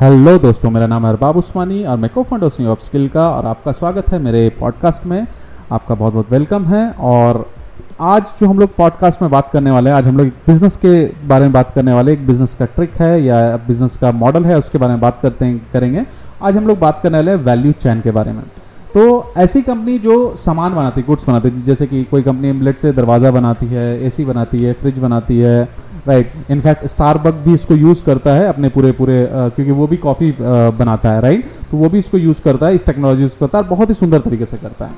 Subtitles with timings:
[0.00, 2.22] Hello दोस्तों, मेरा नाम है अरबाब उस्मानी और मैं को
[2.64, 5.26] हूँ ऑफ़ स्किल का और आपका स्वागत है मेरे पॉडकास्ट में।
[5.72, 7.38] आपका बहुत बहुत वेलकम है और
[8.00, 11.04] आज जो हम लोग पॉडकास्ट में बात करने वाले हैं, आज हम लोग बिज़नेस के
[11.28, 14.58] बारे में बात करने वाले एक बिज़नेस का ट्रिक है या बिज़नेस का मॉडल है,
[14.58, 16.04] उसके बारे में बात करते करेंगे।
[16.42, 18.42] आज हम लोग बात करने वाले हैं वैल्यू चैन के बारे में।
[18.94, 22.78] तो ऐसी कंपनी जो सामान बनाती है गुड्स बनाती है जैसे कि कोई कंपनी एमलेट
[22.78, 25.68] से दरवाज़ा बनाती है एसी बनाती है फ्रिज बनाती है
[26.06, 29.96] राइट इनफैक्ट स्टारबक भी इसको यूज़ करता है अपने पूरे पूरे uh, क्योंकि वो भी
[29.96, 30.34] कॉफ़ी
[30.78, 33.64] बनाता है राइट तो वो भी इसको यूज़ करता है इस टेक्नोलॉजी यूज़ करता है
[33.64, 34.92] बहुत ही सुंदर तरीके से करता है।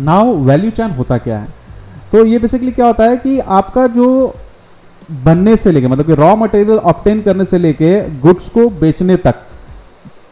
[0.00, 1.48] नाउ वैल्यू चैन होता क्या है?
[2.12, 4.34] तो ये बेसिकली क्या होता है कि आपका जो
[5.24, 9.34] बनने से लेके मतलब कि रॉ मटेरियल ऑप्टेन करने से लेके गुड्स को बेचने तक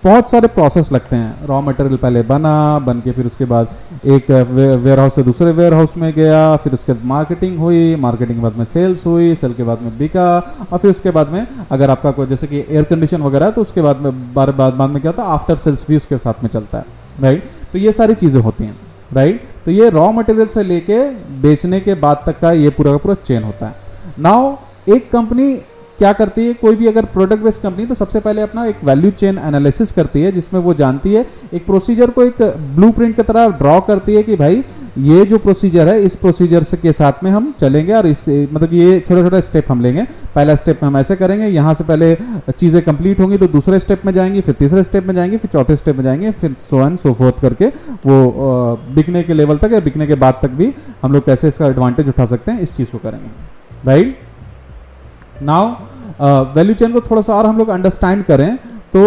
[0.03, 3.69] बहुत सारे प्रोसेस लगते हैं। रॉ मटेरियल पहले बना, बन के फिर उसके बाद
[4.07, 8.39] एक वेयर हाउस से दूसरे वेयर हाउस में गया, फिर उसके बाद मार्केटिंग हुई मार्केटिंग
[8.39, 10.29] के बाद में सेल्स हुई सेल के बाद में बिका,
[10.73, 13.61] और फिर उसके बाद में अगर आपका कोई जैसे कि एयर कंडीशन वगैरह है तो
[13.61, 15.29] उसके बाद में बार बाद बाद में क्या होता है?
[15.31, 16.85] आफ्टर सेल्स भी उसके साथ में चलता है
[17.23, 18.77] राइट तो ये सारी चीज़ें होती हैं
[19.13, 20.99] राइट तो ये रॉ मटेरियल से लेके
[21.43, 23.75] बेचने के बाद तक का ये पूरा का पूरा चेन होता है।
[24.19, 24.55] नाउ
[24.89, 25.55] एक कंपनी
[26.01, 26.53] क्या करती है?
[26.55, 30.21] कोई भी अगर प्रोडक्ट बेस्ड कंपनी तो सबसे पहले अपना एक वैल्यू चेन एनालिसिस करती
[30.23, 32.43] है, जिसमें वो जानती है। एक प्रोसीजर को एक
[32.77, 34.63] ब्लूप्रिंट की तरह ड्रॉ करती है कि भाई,
[34.99, 38.73] ये जो प्रोसीजर है, इस प्रोसीजर से के साथ में हम चलेंगे और इस मतलब
[38.73, 42.17] ये छोटा छोटा स्टेप हम लेंगे। पहला स्टेप में हम ऐसे करेंगे, यहाँ से पहले
[42.51, 45.77] चीज़ें कंप्लीट होंगी तो दूसरे स्टेप में जाएँगे, फिर तीसरे स्टेप में जाएँगे, फिर चौथे
[45.77, 47.67] स्टेप में जाएँगे, फिर सो एंड सो फोर्थ करके
[48.07, 51.67] वो बिकने के लेवल तक या बिकने के बाद तक भी हम लोग कैसे इसका
[51.67, 53.31] एडवांटेज उठा सकते हैं, इस चीज़ को करेंगे।
[53.87, 54.19] राइट
[55.43, 55.75] नाउ
[56.21, 58.57] वैल्यू चेन को थोड़ा सा और हम लोग अंडरस्टैंड करें
[58.93, 59.01] तो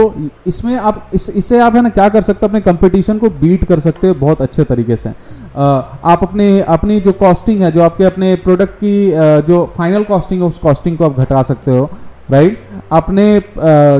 [0.47, 3.63] इसमें आप इस इससे आप है ना क्या कर सकते हो अपने कंपटीशन को बीट
[3.65, 5.13] कर सकते हो बहुत अच्छे तरीके से। आ,
[5.63, 10.41] आप अपने अपनी जो कॉस्टिंग है जो आपके अपने प्रोडक्ट की आ, जो फाइनल कॉस्टिंग
[10.41, 11.89] है उस कॉस्टिंग को आप घटा सकते हो
[12.31, 13.25] राइट अपने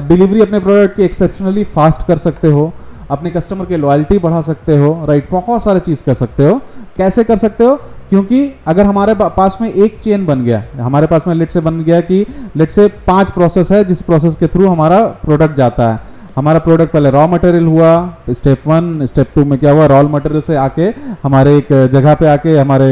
[0.07, 2.71] डिलीवरी अपने प्रोडक्ट की एक्सेप्शनली फास्ट कर सकते हो।
[3.13, 6.59] अपने कस्टमर की लॉयल्टी बढ़ा सकते हो राइट बहुत सारे चीज़ कर सकते हो।
[6.97, 7.75] कैसे कर सकते हो?
[8.09, 11.83] क्योंकि अगर हमारे पास में एक चेन बन गया, हमारे पास में लेट से बन
[11.83, 12.25] गया कि
[12.57, 15.99] लेट से पाँच प्रोसेस है, जिस प्रोसेस के थ्रू हमारा प्रोडक्ट जाता है।
[16.35, 17.89] हमारा प्रोडक्ट पहले रॉ मटेरियल हुआ
[18.29, 19.85] स्टेप वन स्टेप टू में क्या हुआ?
[19.85, 20.93] रॉ मटेरियल से आके
[21.23, 22.87] हमारे एक जगह पे आके हमारे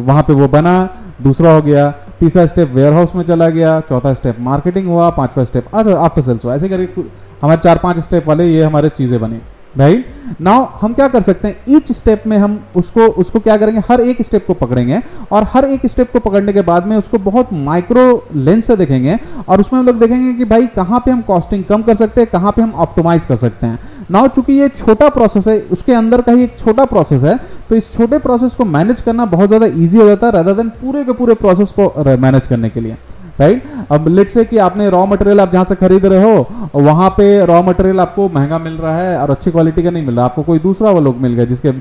[0.00, 0.74] वहाँ पे वो बना,
[1.22, 5.44] दूसरा हो गया। तीसरा स्टेप वेयर हाउस में चला गया, चौथा स्टेप मार्केटिंग हुआ, पांचवा
[5.44, 7.02] स्टेप आफ्टर सेल्स हुआ। ऐसे करके
[7.42, 9.40] हमारे चार पाँच स्टेप वाले, ये हमारे चीज़ें बनी।
[9.74, 11.56] राइट नाउ हम क्या कर सकते हैं?
[11.68, 13.80] ईच स्टेप में हम उसको उसको क्या करेंगे?
[13.90, 15.00] हर एक स्टेप को पकड़ेंगे
[15.32, 19.18] और हर एक स्टेप को पकड़ने के बाद में उसको बहुत माइक्रो लेंस से देखेंगे
[19.48, 22.30] और उसमें हम लोग देखेंगे कि भाई कहाँ पे हम कॉस्टिंग कम कर सकते हैं,
[22.30, 23.78] कहाँ पे हम ऑप्टोमाइज कर सकते हैं।
[24.10, 27.76] नाउ चूँकि ये छोटा प्रोसेस है, उसके अंदर का ही एक छोटा प्रोसेस है तो
[27.76, 31.04] इस छोटे प्रोसेस को मैनेज करना बहुत ज़्यादा ईजी हो जाता है रदर देन पूरे
[31.04, 32.96] के पूरे प्रोसेस को मैनेज करने के लिए।
[33.40, 33.62] राइट?
[33.92, 37.26] अब लेट से कि आपने रॉ मटेरियल आप जहाँ से खरीद रहे हो, वहाँ पे
[37.46, 40.42] रॉ मटेरियल आपको महँगा मिल रहा है और अच्छी क्वालिटी का नहीं मिल रहा, आपको
[40.42, 41.72] कोई दूसरा वो लोग मिल गया जिसके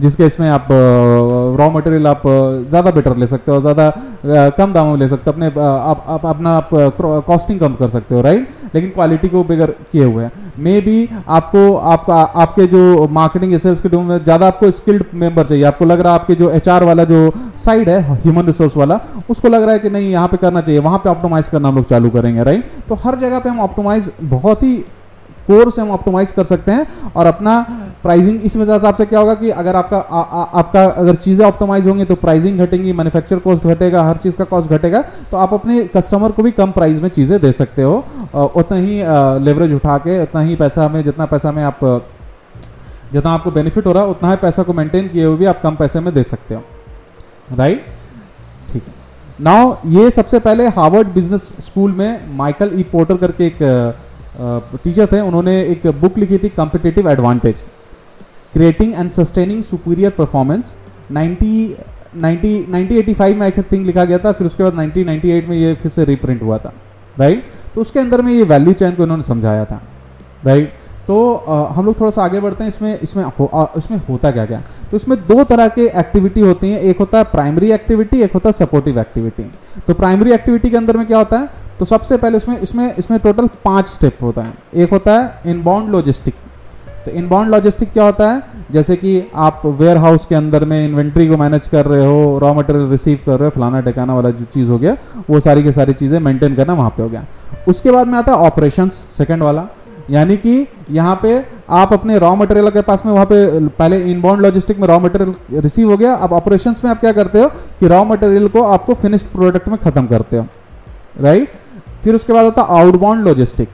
[0.00, 0.68] जिसके इसमें आप
[1.56, 2.22] रॉ मटेरियल आप
[2.68, 3.90] ज़्यादा बेटर ले सकते हो ज़्यादा
[4.58, 6.68] कम दामों में ले सकते हो अपने आप, आप अपना आप
[7.26, 11.08] कॉस्टिंग कम कर सकते हो राइट लेकिन क्वालिटी को बेगर किए हुए हैं। मे बी
[11.30, 16.00] आपको आपका आपके जो मार्केटिंग सेल्स के में ज़्यादा आपको स्किल्ड मेंबर चाहिए। आपको लग
[16.00, 17.20] रहा है आपके जो एचआर वाला जो
[17.64, 19.00] साइड है ह्यूमन रिसोर्स वाला
[19.30, 21.76] उसको लग रहा है कि नहीं यहाँ पे करना चाहिए वहाँ पे ऑप्टोमाइज करना हम
[21.76, 24.76] लोग चालू करेंगे राइट तो हर जगह पे हम ऑप्टोमाइज बहुत ही
[25.46, 27.60] कोर से हम ऑप्टोमाइज कर सकते हैं और अपना
[28.02, 31.46] प्राइसिंग इस वजह से आपसे क्या होगा कि अगर आपका आ, आ, आपका अगर चीज़ें
[31.46, 35.54] ऑप्टोमाइज होंगी तो प्राइसिंग घटेंगी मैन्युफैक्चर कॉस्ट घटेगा हर चीज़ का कॉस्ट घटेगा तो आप
[35.54, 37.94] अपने कस्टमर को भी कम प्राइस में चीज़ें दे सकते हो।
[38.34, 39.02] उतना ही
[39.44, 41.78] लेवरेज उठा के उतना ही पैसा में जितना पैसा में आप
[43.12, 45.60] जितना आपको बेनिफिट हो रहा है उतना ही पैसा को मेंटेन किए हुए भी आप
[45.62, 46.62] कम पैसे में दे सकते हो।
[47.56, 47.86] राइट
[48.70, 48.92] ठीक। है
[49.40, 53.58] नाउ ये सबसे पहले हार्वर्ड बिज़नेस स्कूल में माइकल ई पोर्टर करके एक
[54.36, 57.56] टीचर थे, उन्होंने एक बुक लिखी थी competitive advantage
[58.52, 60.76] creating and sustaining superior performance
[61.12, 61.52] 90
[62.22, 65.90] 90 1985 में आई थिंक लिखा गया था, फिर उसके बाद 1998 में ये फिर
[65.92, 66.72] से रिप्रिंट हुआ था
[67.16, 67.44] राइट
[67.74, 69.80] तो उसके अंदर में ये वैल्यू चैन को उन्होंने समझाया था
[70.44, 70.74] राइट
[71.08, 74.30] तो आ, हम लोग थोड़ा सा आगे बढ़ते हैं। इसमें इसमें हो, आ, इसमें होता
[74.30, 74.62] क्या क्या?
[74.90, 78.48] तो इसमें दो तरह के एक्टिविटी होती हैं। एक होता है प्राइमरी एक्टिविटी एक होता
[78.48, 79.50] है सपोर्टिव एक्टिविटी
[79.86, 81.48] तो प्राइमरी एक्टिविटी के अंदर में क्या होता है?
[81.78, 85.90] तो सबसे पहले उसमें इसमें इसमें टोटल पाँच स्टेप होता है। एक होता है इनबाउंड
[85.90, 86.34] लॉजिस्टिक
[87.04, 88.42] तो इनबाउंड लॉजिस्टिक क्या होता है?
[88.72, 92.52] जैसे कि आप वेयर हाउस के अंदर में इन्वेंट्री को मैनेज कर रहे हो रॉ
[92.54, 94.96] मटेरियल रिसीव कर रहे हो फलाना टिकाना वाला जो चीज़ हो गया
[95.30, 97.24] वो सारी की सारी चीज़ें मेंटेन करना वहाँ पे हो गया।
[97.68, 99.68] उसके बाद में आता है ऑपरेशंस सेकंड वाला।
[100.10, 101.36] यानी कि यहाँ पे
[101.72, 105.60] आप अपने रॉ मटेरियल के पास में वहाँ पे, पहले इनबाउंड लॉजिस्टिक में रॉ मटेरियल
[105.60, 107.48] रिसीव हो गया। अब ऑपरेशंस में आप क्या करते हो
[107.80, 110.46] कि रॉ मटेरियल को आपको फिनिश्ड प्रोडक्ट में खत्म करते हो।
[111.20, 111.52] राइट
[112.02, 113.68] फिर उसके बाद आता आउटबाउंड लॉजिस्टिक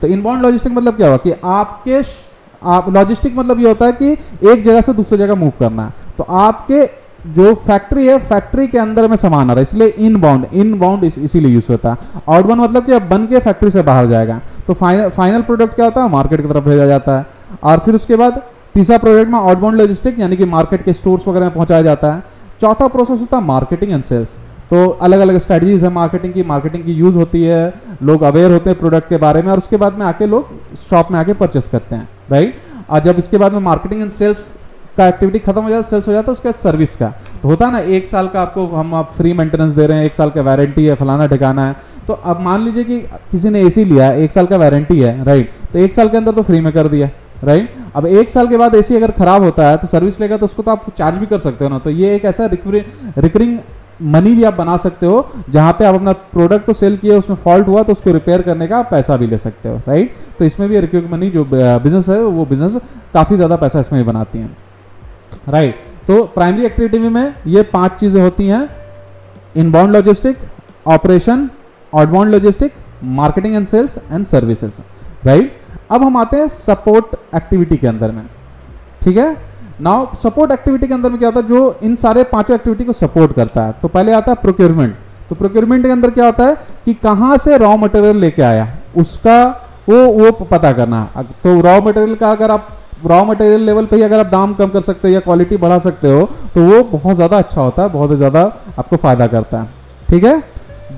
[0.00, 2.02] तो इनबाउंड लॉजिस्टिक मतलब क्या हुआ कि आपके
[2.62, 6.14] आप लॉजिस्टिक मतलब ये होता है कि एक जगह से दूसरी जगह मूव करना है।
[6.18, 6.84] तो आपके
[7.26, 10.78] जो फैक्ट्री है फैक्ट्री के अंदर में सामान आ रहा है, इसलिए इन बाउंड इन
[10.78, 14.40] बाउंड इसीलिए यूज़ होता है। आउटबाउंड मतलब कि अब बन के फैक्ट्री से बाहर जाएगा।
[14.66, 16.10] तो फाइनल फाइनल प्रोडक्ट क्या होता है?
[16.10, 17.26] मार्केट की तरफ़ भेजा जाता है।
[17.64, 18.42] और फिर उसके बाद
[18.74, 22.22] तीसरा प्रोडक्ट में आउटबाउंड लॉजिस्टिक यानी कि मार्केट के स्टोर्स वगैरह में पहुँचाया जाता है।
[22.60, 24.36] चौथा प्रोसेस होता है मार्केटिंग एंड सेल्स
[24.70, 28.70] तो अलग अलग स्ट्रेटजीज है मार्केटिंग की। मार्केटिंग की यूज़ होती है, लोग अवेयर होते
[28.70, 30.48] हैं प्रोडक्ट के बारे में, और उसके बाद में आके लोग
[30.80, 32.56] शॉप में आके परचेस करते हैं राइट
[32.90, 34.52] और जब इसके बाद में मार्केटिंग एंड सेल्स
[34.96, 37.12] का एक्टिविटी खत्म हो जाता है सेल्स हो जाता है उसके सर्विस का।
[37.42, 40.06] तो होता है ना, एक साल का आपको हम आप फ्री मेंटेनेंस दे रहे हैं,
[40.06, 41.76] एक साल का वारंटी है, फलाना ठिकाना है।
[42.06, 42.98] तो अब मान लीजिए कि
[43.30, 46.32] किसी ने एसी लिया, एक साल का वारंटी है राइट तो एक साल के अंदर
[46.32, 47.10] तो फ्री में कर दिया
[47.42, 50.44] राइट अब एक साल के बाद एसी अगर खराब होता है तो सर्विस लेगा तो
[50.44, 53.58] उसको तो आप चार्ज भी कर सकते हो ना। तो ये एक ऐसा रिकरिंग
[54.04, 57.36] मनी भी आप बना सकते हो, जहाँ पे आप अपना प्रोडक्ट को सेल किए, उसमें
[57.36, 60.68] फॉल्ट हुआ तो उसको रिपेयर करने का पैसा भी ले सकते हो राइट तो इसमें
[60.68, 62.76] भी रिक्विक मनी जो बिज़नेस है, वो बिज़नेस
[63.14, 64.56] काफ़ी ज़्यादा पैसा इसमें भी बनाती हैं।
[65.48, 68.68] राइट तो प्राइमरी एक्टिविटी में ये पाँच चीज़ें होती हैं।
[69.56, 70.38] Inbound logistic
[70.86, 71.48] operation
[71.92, 72.74] outbound logistic
[73.14, 74.80] marketing and sales and services
[75.26, 75.56] right
[75.90, 78.24] अब हम आते हैं सपोर्ट एक्टिविटी के अंदर में।
[79.02, 79.36] ठीक है?
[79.80, 81.46] नाउ सपोर्ट एक्टिविटी के अंदर में क्या होता है?
[81.46, 84.96] जो इन सारे पाँचों एक्टिविटी को सपोर्ट करता है। तो पहले आता है प्रोक्योरमेंट
[85.28, 86.56] तो प्रोक्योरमेंट के अंदर क्या होता है?
[86.84, 88.68] कि कहाँ से रॉ मटेरियल लेके आया?
[88.96, 89.38] उसका
[89.88, 91.04] वो वो पता करना।
[91.44, 92.68] तो रॉ मटेरियल का अगर आप
[93.04, 95.78] रॉ मटेरियल लेवल पे ही अगर आप दाम कम कर सकते हो या क्वालिटी बढ़ा
[95.78, 98.42] सकते हो तो वो बहुत ज़्यादा अच्छा होता है, बहुत ज़्यादा
[98.78, 99.68] आपको फ़ायदा करता है।
[100.08, 100.42] ठीक है?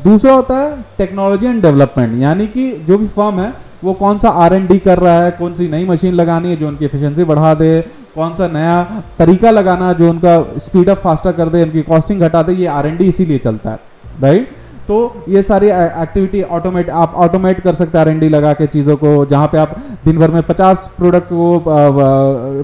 [0.04, 3.52] दूसरा होता है टेक्नोलॉजी एंड डेवलपमेंट यानी कि जो भी फर्म है,
[3.84, 6.56] वो कौन सा आर एन डी कर रहा है, कौन सी नई मशीन लगानी है
[6.56, 7.80] जो उनकी एफिशिएंसी बढ़ा दे,
[8.14, 8.82] कौन सा नया
[9.18, 12.86] तरीका लगाना जो उनका स्पीड अप फास्टर कर दे, उनकी कॉस्टिंग घटा दे, ये आर
[13.02, 13.78] इसीलिए चलता है
[14.22, 14.50] राइट
[14.88, 19.24] तो ये सारी एक्टिविटी ऑटोमेट आप ऑटोमेट कर सकते हैं आर लगा के चीज़ों को।
[19.26, 19.74] जहाँ पे आप
[20.04, 21.62] दिन भर में 50 प्रोडक्ट को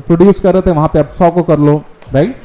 [0.01, 1.83] प्रोड्यूस कर रहे थे, वहाँ पे आप 100 को कर लो
[2.15, 2.37] राइट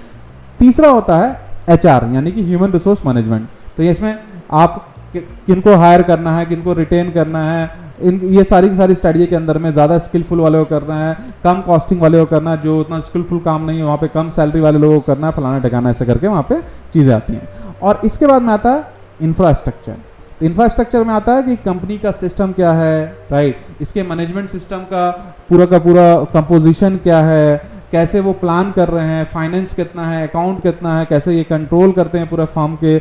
[0.60, 1.40] तीसरा होता है
[1.70, 3.48] एचआर यानी कि ह्यूमन रिसोर्स मैनेजमेंट
[3.78, 4.16] तो इसमें
[4.54, 4.86] आप
[5.16, 7.72] किनको हायर करना है, किनको रिटेन करना है,
[8.02, 11.16] इन, ये सारी की सारी स्ट्रेटजी के अंदर में ज़्यादा स्किलफुल वाले को करना है,
[11.44, 14.30] कम कॉस्टिंग वाले को करना है, जो उतना स्किलफुल काम नहीं है, वहाँ पे कम
[14.31, 16.62] सैलरी वाले लोगों को करना है, फलाना ठिकाना ऐसे करके वहाँ पे
[16.94, 17.48] चीज़ें आती हैं।
[17.81, 19.95] और इसके बाद में आता है इंफ्रास्ट्रक्चर
[20.39, 24.83] तो इंफ्रास्ट्रक्चर में आता है कि कंपनी का सिस्टम क्या है राइट इसके मैनेजमेंट सिस्टम
[24.92, 25.10] का
[25.50, 27.57] पूरा का पूरा कंपोजिशन क्या है,
[27.92, 31.92] कैसे वो प्लान कर रहे हैं फाइनेंस कितना है अकाउंट कितना है, कैसे ये कंट्रोल
[31.92, 32.95] करते हैं पूरा फॉर्म के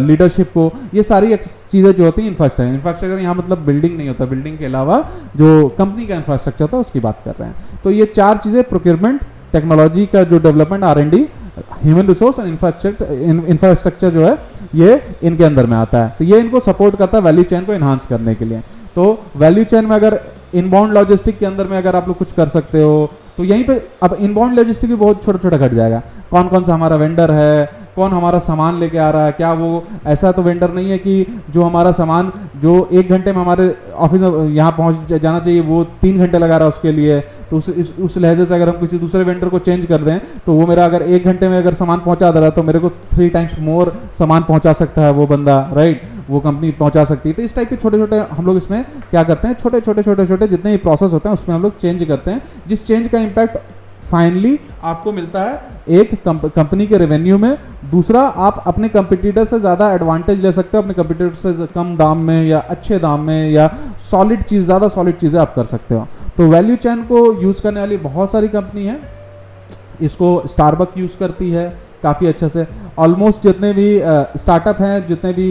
[0.00, 4.24] लीडरशिप को, ये सारी चीज़ें जो होती हैं इंफ्रास्ट्रक्चर इंफ्रास्ट्रक्चर यहाँ मतलब बिल्डिंग नहीं होता।
[4.26, 4.98] बिल्डिंग के अलावा
[5.36, 9.20] जो कंपनी का इंफ्रास्ट्रक्चर था उसकी बात कर रहे हैं। तो ये चार चीज़ें प्रोक्योरमेंट
[9.52, 11.26] टेक्नोलॉजी का जो development R N D
[11.84, 13.12] human resource and infrastructure
[13.48, 14.36] infrastructure जो है,
[14.74, 17.74] ये इनके अंदर में आता है। तो ये इनको सपोर्ट करता है वैल्यू चेन को
[17.74, 18.60] इन्हांस करने के लिए।
[18.96, 20.20] तो वैल्यू चेन में अगर
[20.54, 23.74] इनबाउंड लॉजिस्टिक के अंदर में अगर आप लोग कुछ कर सकते हो तो यहीं पे,
[24.02, 27.79] अब इनबाउंड लॉजिस्टिक भी बहुत छोटा छोटा घट जाएगा। कौन कौन सा हमारा वेंडर है
[28.00, 29.32] कौन हमारा सामान लेके आ रहा है?
[29.32, 29.70] क्या वो
[30.06, 34.22] ऐसा तो वेंडर नहीं है कि जो हमारा सामान जो एक घंटे में हमारे ऑफ़िस
[34.50, 37.20] यहाँ पहुँच जाना चाहिए वो तीन घंटे लगा रहा है उसके लिए।
[37.50, 40.18] तो उस इस, उस लहजे से अगर हम किसी दूसरे वेंडर को चेंज कर दें
[40.46, 42.78] तो वो मेरा अगर एक घंटे में अगर सामान पहुँचा दे रहा है तो मेरे
[42.78, 47.28] को थ्री टाइम्स मोर सामान पहुँचा सकता है वो बंदा राइट वो कंपनी पहुँचा सकती
[47.28, 49.54] है। तो इस टाइप के छोटे छोटे हम लोग इसमें क्या करते हैं?
[49.54, 52.42] छोटे छोटे छोटे छोटे जितने भी प्रोसेस होते हैं उसमें हम लोग चेंज करते हैं।
[52.66, 53.58] जिस चेंज का इम्पैक्ट
[54.10, 57.56] फाइनली आपको मिलता है एक कंपनी के रेवेन्यू में।
[57.90, 62.18] दूसरा, आप अपने कंपटीटर से ज़्यादा एडवांटेज ले सकते हो, अपने कंपटीटर से कम दाम
[62.18, 63.68] में या अच्छे दाम में या
[64.00, 67.80] सॉलिड चीज़, ज़्यादा सॉलिड चीज़ें आप कर सकते हो। तो वैल्यू चैन को यूज़ करने
[67.80, 68.98] वाली बहुत सारी कंपनी है।
[70.02, 71.68] इसको स्टारबक यूज़ करती है।
[72.02, 72.66] काफ़ी अच्छे से।
[72.98, 73.88] ऑलमोस्ट जितने भी
[74.36, 75.48] स्टार्टअप हैं, जितने भी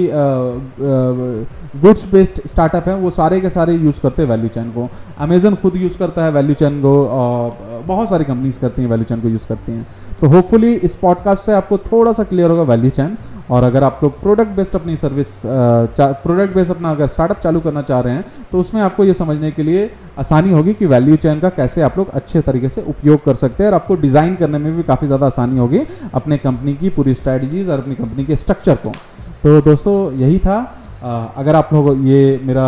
[1.81, 4.87] गुड्स बेस्ड स्टार्टअप हैं, वो सारे के सारे यूज़ करते हैं वैल्यू चैन को।
[5.19, 9.05] अमेजन खुद यूज़ करता है वैल्यू चैन को, और बहुत सारी कंपनीज़ करती हैं वैल्यू
[9.05, 9.87] चैन को यूज़ करती हैं।
[10.21, 13.17] तो होपफुली इस पॉडकास्ट से आपको थोड़ा सा क्लियर होगा वैल्यू चैन
[13.49, 17.81] और अगर आप लोग प्रोडक्ट बेस्ड अपनी सर्विस प्रोडक्ट बेस्ड अपना अगर स्टार्टअप चालू करना
[17.81, 19.89] चाह रहे हैं तो उसमें आपको ये समझने के लिए
[20.19, 23.63] आसानी होगी कि वैल्यू चैन का कैसे आप लोग अच्छे तरीके से उपयोग कर सकते
[23.63, 25.81] हैं, और आपको डिज़ाइन करने में भी काफ़ी ज़्यादा आसानी होगी
[26.13, 28.91] अपने कंपनी की, पूरी स्ट्रैटेजीज और अपनी कंपनी के स्ट्रक्चर को।
[29.43, 30.59] तो दोस्तों, यही था।
[31.01, 32.63] अगर आप लोग ये मेरा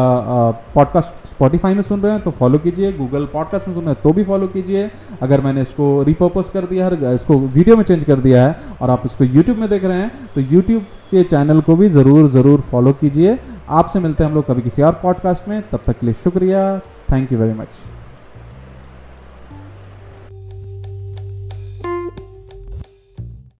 [0.75, 4.01] पॉडकास्ट स्पॉटिफाई में सुन रहे हैं तो फॉलो कीजिए। गूगल पॉडकास्ट में सुन रहे हैं
[4.03, 4.89] तो भी फॉलो कीजिए।
[5.21, 8.89] अगर मैंने इसको रिपर्पस कर दिया है, इसको वीडियो में चेंज कर दिया है, और
[8.89, 12.61] आप इसको यूट्यूब में देख रहे हैं तो यूट्यूब के चैनल को भी ज़रूर ज़रूर
[12.71, 13.37] फॉलो कीजिए।
[13.71, 16.77] आपसे मिलते हैं हम लोग कभी किसी और पॉडकास्ट में। तब तक के लिए शुक्रिया।
[17.11, 17.83] Thank you very much